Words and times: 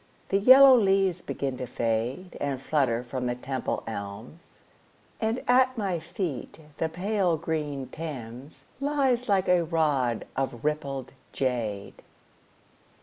The 0.29 0.39
yellow 0.39 0.75
leaves 0.75 1.21
begin 1.21 1.57
to 1.57 1.67
fade 1.67 2.35
And 2.41 2.59
flutter 2.59 3.03
from 3.03 3.27
the 3.27 3.35
Temple 3.35 3.83
elms, 3.85 4.39
And 5.19 5.43
at 5.47 5.77
my 5.77 5.99
feet 5.99 6.57
the 6.79 6.89
pale 6.89 7.37
green 7.37 7.85
Thames 7.87 8.63
Lies 8.79 9.29
like 9.29 9.47
a 9.47 9.63
rod 9.63 10.25
of 10.35 10.65
rippled 10.65 11.13
jade. 11.33 12.01